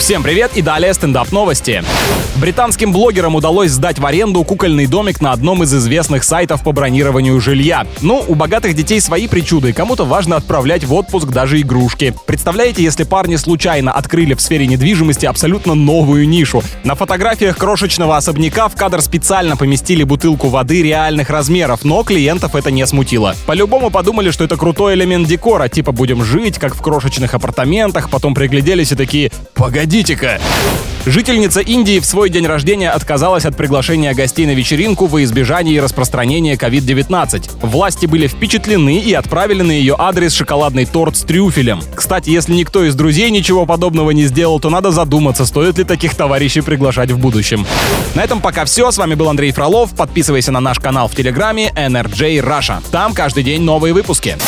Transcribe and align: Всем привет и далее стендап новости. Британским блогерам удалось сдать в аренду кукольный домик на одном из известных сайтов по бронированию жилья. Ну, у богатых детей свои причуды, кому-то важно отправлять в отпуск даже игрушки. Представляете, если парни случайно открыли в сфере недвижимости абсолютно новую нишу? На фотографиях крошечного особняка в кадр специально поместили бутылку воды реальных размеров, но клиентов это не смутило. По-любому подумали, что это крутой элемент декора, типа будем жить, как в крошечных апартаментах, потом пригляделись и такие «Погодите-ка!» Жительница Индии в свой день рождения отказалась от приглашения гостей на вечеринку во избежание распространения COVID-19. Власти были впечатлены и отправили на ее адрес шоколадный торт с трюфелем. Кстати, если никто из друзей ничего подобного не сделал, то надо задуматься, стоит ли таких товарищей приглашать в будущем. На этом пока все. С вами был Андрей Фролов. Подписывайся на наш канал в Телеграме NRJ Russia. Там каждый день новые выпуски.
Всем 0.00 0.22
привет 0.22 0.52
и 0.56 0.62
далее 0.62 0.94
стендап 0.94 1.30
новости. 1.30 1.84
Британским 2.36 2.90
блогерам 2.90 3.34
удалось 3.34 3.70
сдать 3.70 3.98
в 3.98 4.06
аренду 4.06 4.42
кукольный 4.44 4.86
домик 4.86 5.20
на 5.20 5.32
одном 5.32 5.62
из 5.62 5.74
известных 5.74 6.24
сайтов 6.24 6.62
по 6.62 6.72
бронированию 6.72 7.38
жилья. 7.38 7.86
Ну, 8.00 8.24
у 8.26 8.34
богатых 8.34 8.72
детей 8.72 8.98
свои 9.02 9.28
причуды, 9.28 9.74
кому-то 9.74 10.06
важно 10.06 10.36
отправлять 10.36 10.84
в 10.84 10.94
отпуск 10.94 11.26
даже 11.26 11.60
игрушки. 11.60 12.14
Представляете, 12.26 12.82
если 12.82 13.04
парни 13.04 13.36
случайно 13.36 13.92
открыли 13.92 14.32
в 14.32 14.40
сфере 14.40 14.66
недвижимости 14.66 15.26
абсолютно 15.26 15.74
новую 15.74 16.26
нишу? 16.26 16.62
На 16.82 16.94
фотографиях 16.94 17.58
крошечного 17.58 18.16
особняка 18.16 18.68
в 18.68 18.76
кадр 18.76 19.02
специально 19.02 19.58
поместили 19.58 20.02
бутылку 20.02 20.48
воды 20.48 20.82
реальных 20.82 21.28
размеров, 21.28 21.84
но 21.84 22.02
клиентов 22.04 22.54
это 22.54 22.70
не 22.70 22.86
смутило. 22.86 23.36
По-любому 23.46 23.90
подумали, 23.90 24.30
что 24.30 24.44
это 24.44 24.56
крутой 24.56 24.94
элемент 24.94 25.28
декора, 25.28 25.68
типа 25.68 25.92
будем 25.92 26.24
жить, 26.24 26.58
как 26.58 26.74
в 26.74 26.80
крошечных 26.80 27.34
апартаментах, 27.34 28.08
потом 28.08 28.34
пригляделись 28.34 28.92
и 28.92 28.96
такие 28.96 29.30
«Погодите-ка!» 29.60 30.40
Жительница 31.04 31.60
Индии 31.60 31.98
в 32.00 32.06
свой 32.06 32.30
день 32.30 32.46
рождения 32.46 32.90
отказалась 32.90 33.44
от 33.44 33.58
приглашения 33.58 34.14
гостей 34.14 34.46
на 34.46 34.52
вечеринку 34.52 35.04
во 35.04 35.22
избежание 35.22 35.82
распространения 35.82 36.54
COVID-19. 36.54 37.58
Власти 37.60 38.06
были 38.06 38.26
впечатлены 38.26 38.98
и 38.98 39.12
отправили 39.12 39.60
на 39.60 39.72
ее 39.72 39.96
адрес 39.98 40.32
шоколадный 40.32 40.86
торт 40.86 41.16
с 41.16 41.20
трюфелем. 41.20 41.82
Кстати, 41.94 42.30
если 42.30 42.54
никто 42.54 42.84
из 42.84 42.94
друзей 42.94 43.30
ничего 43.30 43.66
подобного 43.66 44.12
не 44.12 44.24
сделал, 44.24 44.60
то 44.60 44.70
надо 44.70 44.92
задуматься, 44.92 45.44
стоит 45.44 45.76
ли 45.76 45.84
таких 45.84 46.14
товарищей 46.14 46.62
приглашать 46.62 47.10
в 47.10 47.18
будущем. 47.18 47.66
На 48.14 48.24
этом 48.24 48.40
пока 48.40 48.64
все. 48.64 48.90
С 48.90 48.96
вами 48.96 49.14
был 49.14 49.28
Андрей 49.28 49.52
Фролов. 49.52 49.90
Подписывайся 49.94 50.52
на 50.52 50.60
наш 50.60 50.78
канал 50.78 51.08
в 51.08 51.14
Телеграме 51.14 51.70
NRJ 51.76 52.42
Russia. 52.42 52.82
Там 52.90 53.12
каждый 53.12 53.44
день 53.44 53.60
новые 53.60 53.92
выпуски. 53.92 54.38